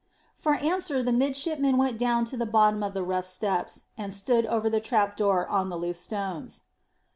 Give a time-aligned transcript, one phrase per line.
[0.35, 4.47] For answer the midshipman went down to the bottom of the rough steps, and stood
[4.47, 6.63] over the trap door on the loose stones.